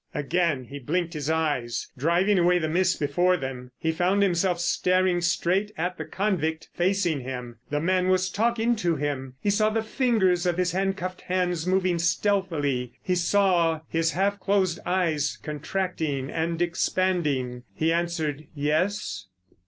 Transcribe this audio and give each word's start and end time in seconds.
Again 0.15 0.63
he 0.65 0.79
blinked 0.79 1.13
his 1.13 1.29
eyes, 1.29 1.89
driving 1.95 2.39
away 2.39 2.57
the 2.57 2.67
mist 2.67 2.99
before 2.99 3.37
them. 3.37 3.69
He 3.77 3.91
found 3.91 4.23
himself 4.23 4.59
staring 4.59 5.21
straight 5.21 5.71
at 5.77 5.99
the 5.99 6.05
convict 6.05 6.69
facing 6.73 7.19
him. 7.19 7.57
The 7.69 7.79
man 7.79 8.07
was 8.09 8.31
talking 8.31 8.75
to 8.77 8.95
him. 8.95 9.35
He 9.39 9.51
saw 9.51 9.69
the 9.69 9.83
fingers 9.83 10.47
of 10.47 10.57
his 10.57 10.71
handcuffed 10.71 11.21
hands 11.21 11.67
moving 11.67 11.99
stealthily. 11.99 12.93
He 13.03 13.13
saw 13.13 13.81
his 13.89 14.13
half 14.13 14.39
closed 14.39 14.79
eyes 14.87 15.37
contracting 15.43 16.31
and 16.31 16.63
expanding. 16.63 17.61
He 17.75 17.93
answered: 17.93 18.47
"Yes?" 18.55 19.27